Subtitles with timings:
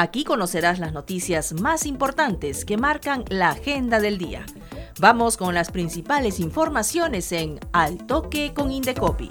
[0.00, 4.46] Aquí conocerás las noticias más importantes que marcan la agenda del día.
[5.00, 9.28] Vamos con las principales informaciones en Al Toque con Indecopi.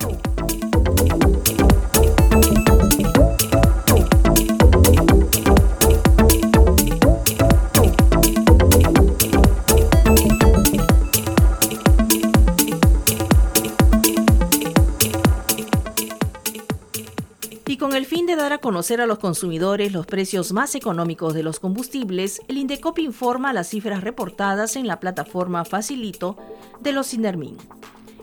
[18.38, 23.00] Dar a conocer a los consumidores los precios más económicos de los combustibles, el Indecop
[23.00, 26.38] informa las cifras reportadas en la plataforma Facilito
[26.80, 27.58] de los Sinermin.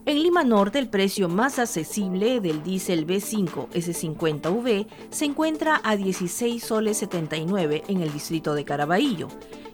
[0.07, 6.63] En Lima Norte, el precio más accesible del diésel B5 S50V se encuentra a 16
[6.63, 9.29] soles 79 en el distrito de Caraballo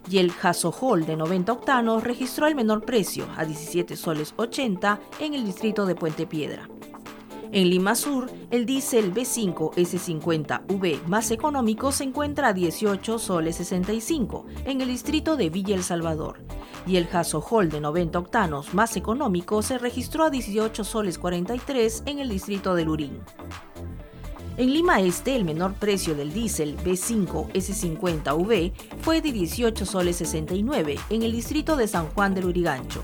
[0.09, 5.33] y el Jasojol de 90 octanos registró el menor precio a 17 soles 80 en
[5.33, 6.69] el distrito de Puente Piedra.
[7.53, 14.45] En Lima Sur, el diésel B5 S50V más económico se encuentra a 18 soles 65
[14.63, 16.39] en el distrito de Villa El Salvador
[16.87, 22.19] y el Jasojol de 90 octanos más económico se registró a 18 soles 43 en
[22.19, 23.19] el distrito de Lurín.
[24.55, 28.71] En Lima Este, el menor precio del diésel B5 S50V
[29.01, 33.03] fue de 18 soles 69 en el distrito de San Juan del Urigancho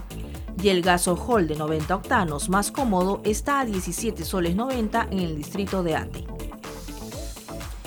[0.62, 5.36] y el gasojol de 90 octanos más cómodo está a 17 soles 90 en el
[5.36, 6.26] distrito de Ate.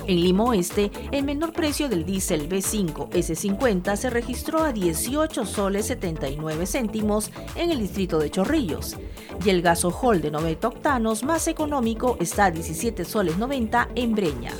[0.06, 5.86] En Lima Oeste, el menor precio del diésel B5 S50 se registró a 18 soles
[5.86, 8.96] 79 céntimos en el distrito de Chorrillos
[9.44, 14.52] y el gasojol de 90 octanos más económico está a 17 soles 90 en Breña.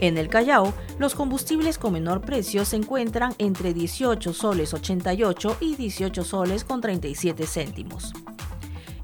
[0.00, 5.76] En el Callao, los combustibles con menor precio se encuentran entre 18 soles 88 y
[5.76, 8.12] 18 soles con 37 céntimos.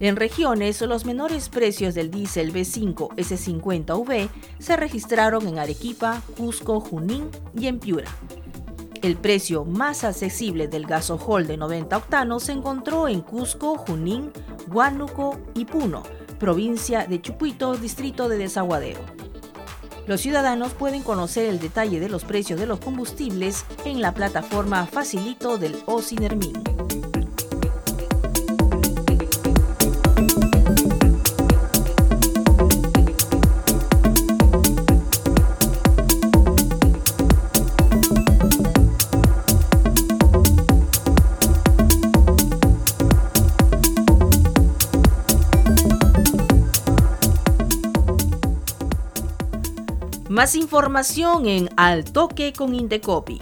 [0.00, 7.30] En regiones, los menores precios del diésel B5 S50V se registraron en Arequipa, Cusco, Junín
[7.56, 8.10] y en Piura.
[9.00, 14.32] El precio más accesible del gasojol de 90 octanos se encontró en Cusco, Junín,
[14.70, 16.03] Huánuco y Puno,
[16.38, 19.22] provincia de Chucuito, distrito de Desaguadero.
[20.07, 24.87] Los ciudadanos pueden conocer el detalle de los precios de los combustibles en la plataforma
[24.87, 27.02] Facilito del OCINERMIN.
[50.32, 53.38] Más información en Al Toque con Indecopi.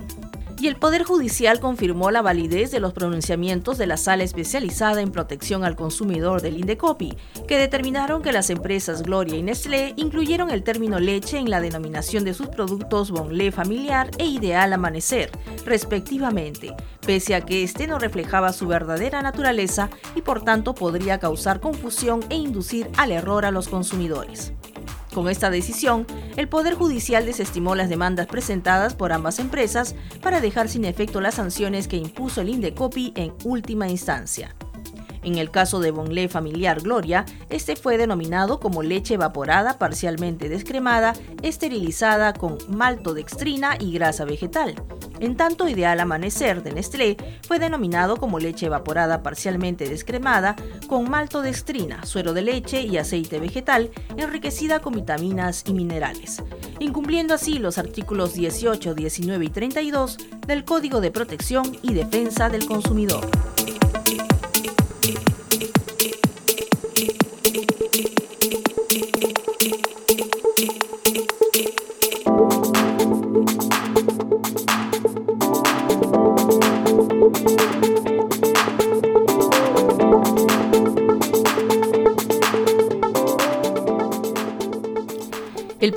[0.59, 5.13] Y el Poder Judicial confirmó la validez de los pronunciamientos de la Sala Especializada en
[5.13, 10.65] Protección al Consumidor del Indecopi, que determinaron que las empresas Gloria y Nestlé incluyeron el
[10.65, 15.31] término leche en la denominación de sus productos Bonlé Familiar e Ideal Amanecer,
[15.65, 16.75] respectivamente,
[17.07, 22.25] pese a que este no reflejaba su verdadera naturaleza y por tanto podría causar confusión
[22.31, 24.55] e inducir al error a los consumidores.
[25.15, 26.07] Con esta decisión,
[26.37, 31.35] el Poder Judicial desestimó las demandas presentadas por ambas empresas para dejar sin efecto las
[31.35, 34.55] sanciones que impuso el Indecopi en última instancia.
[35.23, 41.15] En el caso de Bonlé Familiar Gloria, este fue denominado como leche evaporada parcialmente descremada,
[41.43, 44.75] esterilizada con maltodextrina y grasa vegetal.
[45.21, 47.17] En tanto, Ideal Amanecer de Nestlé
[47.47, 50.57] fue denominado como leche evaporada parcialmente descremada
[50.89, 56.43] con maltodextrina, suero de leche y aceite vegetal enriquecida con vitaminas y minerales,
[56.79, 60.17] incumpliendo así los artículos 18, 19 y 32
[60.47, 63.29] del Código de Protección y Defensa del Consumidor.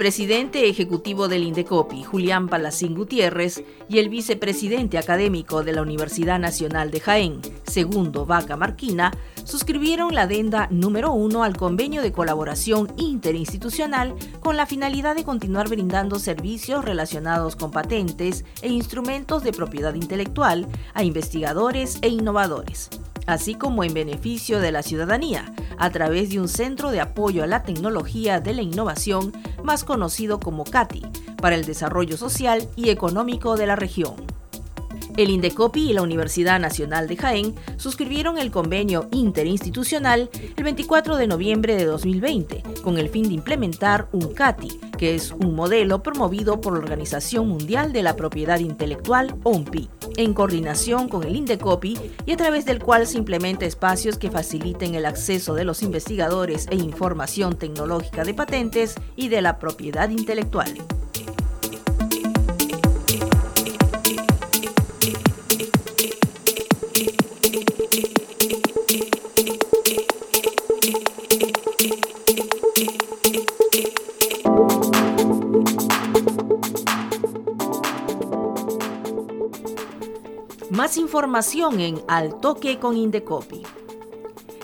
[0.04, 6.92] Presidente ejecutivo del Indecopi, Julián Palacín Gutiérrez, y el vicepresidente académico de la Universidad Nacional
[6.92, 9.14] de Jaén, Segundo Vaca Marquina,
[9.46, 15.70] suscribieron la adenda número uno al convenio de colaboración interinstitucional con la finalidad de continuar
[15.70, 22.90] brindando servicios relacionados con patentes e instrumentos de propiedad intelectual a investigadores e innovadores
[23.26, 27.48] así como en beneficio de la ciudadanía, a través de un centro de apoyo a
[27.48, 29.34] la tecnología de la innovación,
[29.64, 31.04] más conocido como CATI,
[31.42, 34.16] para el desarrollo social y económico de la región.
[35.16, 41.28] El Indecopi y la Universidad Nacional de Jaén suscribieron el convenio interinstitucional el 24 de
[41.28, 46.62] noviembre de 2020 con el fin de implementar un CATI, que es un modelo promovido
[46.62, 52.32] por la Organización Mundial de la Propiedad Intelectual, OMPI, en coordinación con el Indecopi y
[52.32, 56.76] a través del cual se implementa espacios que faciliten el acceso de los investigadores e
[56.76, 60.74] información tecnológica de patentes y de la propiedad intelectual.
[80.98, 83.64] Información en Al Toque con Indecopi.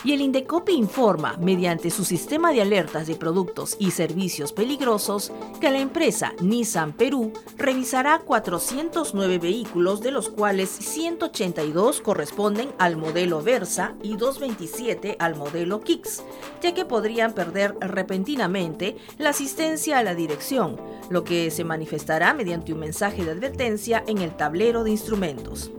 [0.04, 5.70] Y el Indecopi informa, mediante su sistema de alertas de productos y servicios peligrosos, que
[5.70, 13.96] la empresa Nissan Perú revisará 409 vehículos, de los cuales 182 corresponden al modelo Versa
[14.02, 16.24] y 227 al modelo Kicks,
[16.62, 20.78] ya que podrían perder repentinamente la asistencia a la dirección,
[21.10, 25.72] lo que se manifestará mediante un mensaje de advertencia en el tablero de instrumentos.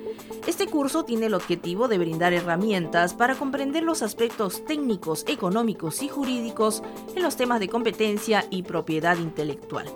[0.47, 6.09] Este curso tiene el objetivo de brindar herramientas para comprender los aspectos técnicos, económicos y
[6.09, 6.85] jurídicos
[7.17, 9.87] en los temas de competencia y propiedad intelectual.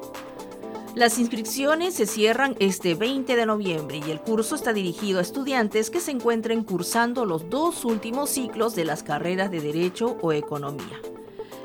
[0.94, 5.90] Las inscripciones se cierran este 20 de noviembre y el curso está dirigido a estudiantes
[5.90, 11.00] que se encuentren cursando los dos últimos ciclos de las carreras de Derecho o Economía.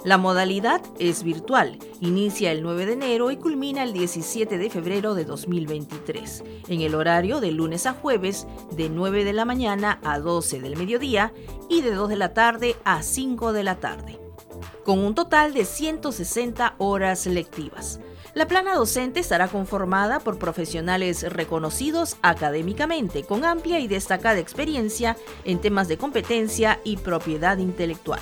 [0.04, 5.14] La modalidad es virtual, inicia el 9 de enero y culmina el 17 de febrero
[5.14, 10.18] de 2023, en el horario de lunes a jueves de 9 de la mañana a
[10.18, 11.34] 12 del mediodía
[11.70, 14.20] y de 2 de la tarde a 5 de la tarde,
[14.84, 18.00] con un total de 160 horas lectivas.
[18.40, 25.60] La plana docente estará conformada por profesionales reconocidos académicamente con amplia y destacada experiencia en
[25.60, 28.22] temas de competencia y propiedad intelectual.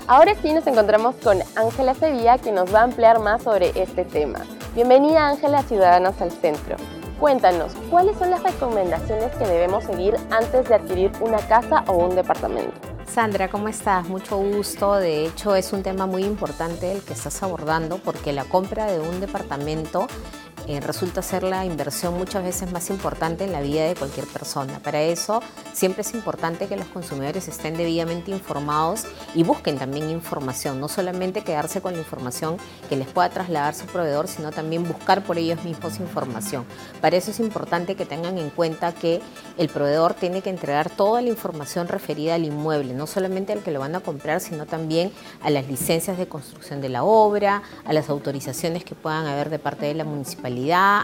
[0.06, 4.04] Ahora sí nos encontramos con Ángela Sevilla, que nos va a ampliar más sobre este
[4.04, 4.38] tema.
[4.76, 6.76] Bienvenida Ángela, Ciudadanos al Centro.
[7.18, 12.14] Cuéntanos, ¿cuáles son las recomendaciones que debemos seguir antes de adquirir una casa o un
[12.14, 12.99] departamento?
[13.10, 14.08] Sandra, ¿cómo estás?
[14.08, 14.94] Mucho gusto.
[14.94, 19.00] De hecho, es un tema muy importante el que estás abordando porque la compra de
[19.00, 20.06] un departamento
[20.68, 24.78] eh, resulta ser la inversión muchas veces más importante en la vida de cualquier persona.
[24.80, 30.80] Para eso siempre es importante que los consumidores estén debidamente informados y busquen también información,
[30.80, 32.56] no solamente quedarse con la información
[32.88, 36.64] que les pueda trasladar su proveedor, sino también buscar por ellos mismos información.
[37.00, 39.20] Para eso es importante que tengan en cuenta que
[39.56, 43.70] el proveedor tiene que entregar toda la información referida al inmueble, no solamente al que
[43.70, 45.12] lo van a comprar, sino también
[45.42, 49.58] a las licencias de construcción de la obra, a las autorizaciones que puedan haber de
[49.58, 50.49] parte de la municipalidad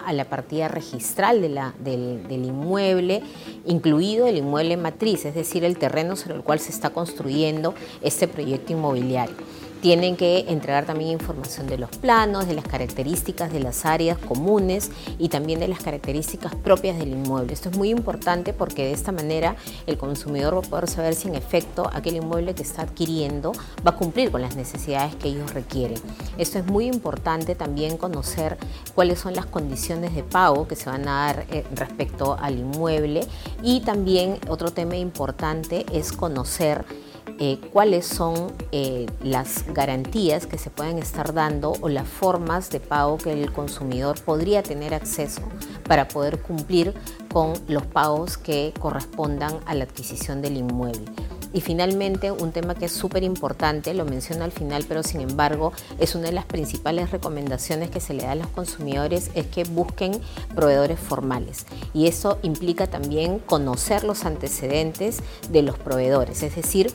[0.04, 1.58] a la partida registral del,
[2.28, 3.22] del, inmueble,
[3.64, 8.28] incluido el inmueble matriz, es decir, el terreno sobre el cual se está construyendo este
[8.28, 9.36] proyecto inmobiliario.
[9.80, 14.90] Tienen que entregar también información de los planos, de las características de las áreas comunes
[15.18, 17.52] y también de las características propias del inmueble.
[17.52, 19.56] Esto es muy importante porque de esta manera
[19.87, 23.52] el consumidor va a poder saber si en efecto aquel inmueble que está adquiriendo
[23.87, 25.99] va a cumplir con las necesidades que ellos requieren.
[26.38, 28.56] Esto es muy importante también conocer
[28.95, 33.26] cuáles son las condiciones de pago que se van a dar eh, respecto al inmueble
[33.62, 36.85] y también otro tema importante es conocer
[37.38, 42.80] eh, cuáles son eh, las garantías que se pueden estar dando o las formas de
[42.80, 45.42] pago que el consumidor podría tener acceso
[45.86, 46.94] para poder cumplir
[47.32, 51.04] con los pagos que correspondan a la adquisición del inmueble.
[51.56, 55.72] Y finalmente, un tema que es súper importante, lo menciono al final, pero sin embargo
[55.98, 59.64] es una de las principales recomendaciones que se le da a los consumidores, es que
[59.64, 60.20] busquen
[60.54, 61.64] proveedores formales.
[61.94, 66.92] Y eso implica también conocer los antecedentes de los proveedores, es decir,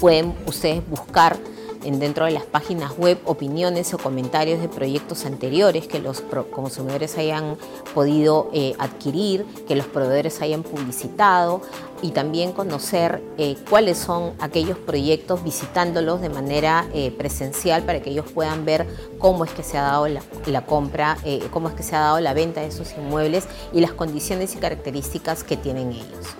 [0.00, 1.38] pueden ustedes buscar
[1.84, 7.16] en dentro de las páginas web opiniones o comentarios de proyectos anteriores que los consumidores
[7.18, 7.56] hayan
[7.94, 11.62] podido eh, adquirir, que los proveedores hayan publicitado
[12.02, 18.10] y también conocer eh, cuáles son aquellos proyectos visitándolos de manera eh, presencial para que
[18.10, 18.86] ellos puedan ver
[19.18, 21.18] cómo es que se ha dado la, la compra,
[21.50, 24.58] cómo es que se ha dado la venta de esos inmuebles y las condiciones y
[24.58, 26.36] características que tienen ellos.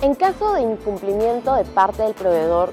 [0.00, 2.72] En caso de incumplimiento de parte del proveedor,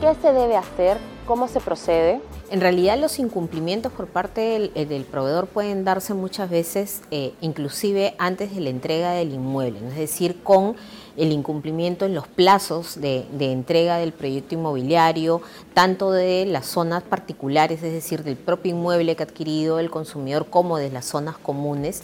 [0.00, 2.20] ¿qué se debe hacer ¿Cómo se procede?
[2.50, 8.14] En realidad los incumplimientos por parte del, eh, proveedor pueden darse muchas veces eh, inclusive
[8.18, 10.76] antes de la entrega del inmueble, es decir, con
[11.16, 15.40] el incumplimiento en los plazos de, de, entrega del proyecto inmobiliario,
[15.72, 20.50] tanto de las zonas particulares, es decir, del propio inmueble que ha adquirido el consumidor,
[20.50, 22.02] como de las zonas comunes.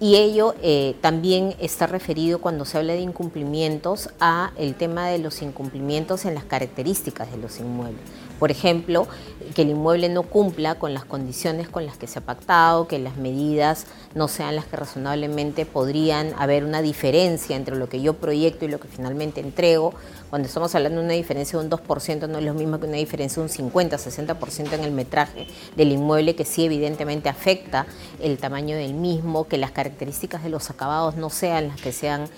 [0.00, 5.18] Y ello eh, también está referido cuando se habla de incumplimientos a el tema de
[5.18, 8.02] los incumplimientos en las características de los inmuebles.
[8.38, 9.08] Por ejemplo,
[9.54, 12.98] que el inmueble no cumpla con las condiciones con las que se ha pactado, que
[12.98, 18.14] las medidas no sean las que razonablemente podrían haber una diferencia entre lo que yo
[18.14, 19.94] proyecto y lo que finalmente entrego.
[20.30, 22.96] Cuando estamos hablando de una diferencia de un 2%, no es lo mismo que una
[22.96, 27.86] diferencia de un 50, 60% en el metraje del inmueble, que sí evidentemente afecta
[28.20, 32.08] el tamaño del mismo, que las características de los acabados no sean las que se
[32.08, 32.28] han,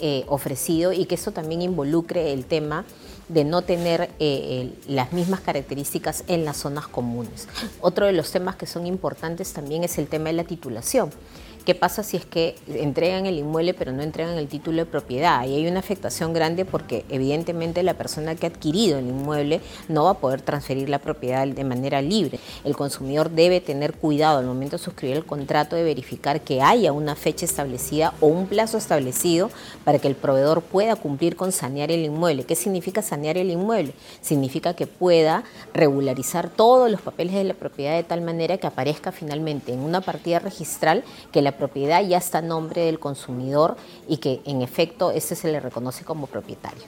[0.00, 2.84] eh, ofrecido y que eso también involucre el tema
[3.28, 7.48] de no tener eh, las mismas características en las zonas comunes.
[7.80, 11.10] Otro de los temas que son importantes también es el tema de la titulación.
[11.64, 15.46] ¿Qué pasa si es que entregan el inmueble pero no entregan el título de propiedad?
[15.46, 20.04] Y hay una afectación grande porque evidentemente la persona que ha adquirido el inmueble no
[20.04, 22.38] va a poder transferir la propiedad de manera libre.
[22.64, 26.92] El consumidor debe tener cuidado al momento de suscribir el contrato de verificar que haya
[26.92, 29.50] una fecha establecida o un plazo establecido
[29.84, 32.44] para que el proveedor pueda cumplir con sanear el inmueble.
[32.44, 33.94] ¿Qué significa sanear el inmueble?
[34.20, 39.12] Significa que pueda regularizar todos los papeles de la propiedad de tal manera que aparezca
[39.12, 43.76] finalmente en una partida registral que la propiedad ya está a nombre del consumidor
[44.08, 46.84] y que en efecto ese se le reconoce como propietario.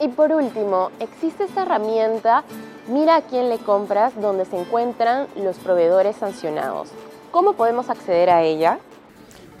[0.00, 2.44] Y por último, existe esta herramienta
[2.88, 6.88] Mira a quién le compras donde se encuentran los proveedores sancionados.
[7.30, 8.80] ¿Cómo podemos acceder a ella?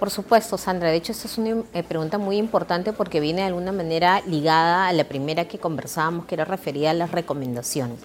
[0.00, 0.88] Por supuesto, Sandra.
[0.88, 4.88] De hecho, esta es una eh, pregunta muy importante porque viene de alguna manera ligada
[4.88, 8.00] a la primera que conversábamos, que era referida a las recomendaciones.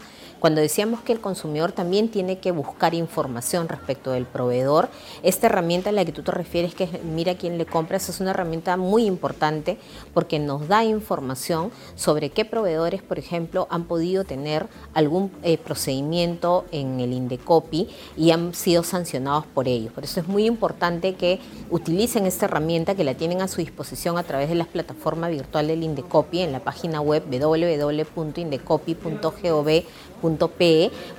[0.46, 4.90] Cuando decíamos que el consumidor también tiene que buscar información respecto del proveedor,
[5.24, 8.20] esta herramienta a la que tú te refieres, que es mira quién le compras, es
[8.20, 9.80] una herramienta muy importante
[10.14, 16.66] porque nos da información sobre qué proveedores, por ejemplo, han podido tener algún eh, procedimiento
[16.72, 19.90] en el Indecopi y han sido sancionados por ello.
[19.96, 21.40] Por eso es muy importante que
[21.72, 25.66] utilicen esta herramienta que la tienen a su disposición a través de la plataforma virtual
[25.66, 27.24] del Indecopi en la página web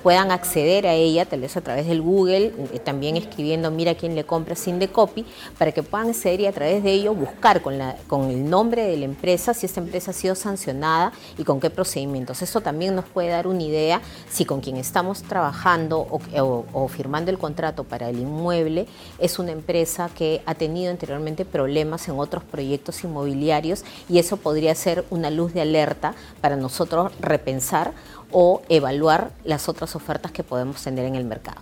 [0.03, 4.15] puedan acceder a ella, tal vez a través del Google, eh, también escribiendo mira quién
[4.15, 5.25] le compra sin de copy,
[5.59, 8.87] para que puedan acceder y a través de ello buscar con, la, con el nombre
[8.87, 12.43] de la empresa si esta empresa ha sido sancionada y con qué procedimientos.
[12.43, 17.31] Eso también nos puede dar una idea si con quien estamos trabajando o, o firmando
[17.31, 18.87] el contrato para el inmueble
[19.19, 24.75] es una empresa que ha tenido anteriormente problemas en otros proyectos inmobiliarios y eso podría
[24.75, 27.93] ser una luz de alerta para nosotros repensar
[28.31, 31.61] o evaluar las otras ofertas que podemos tener en el mercado.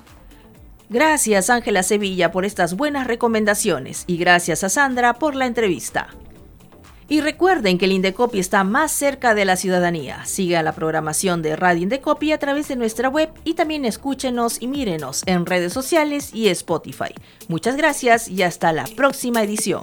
[0.89, 6.09] Gracias Ángela Sevilla por estas buenas recomendaciones y gracias a Sandra por la entrevista.
[7.09, 10.25] Y recuerden que el Indecopi está más cerca de la ciudadanía.
[10.25, 14.69] Siga la programación de Radio Indecopi a través de nuestra web y también escúchenos y
[14.69, 17.15] mírenos en redes sociales y Spotify.
[17.49, 19.83] Muchas gracias y hasta la próxima edición.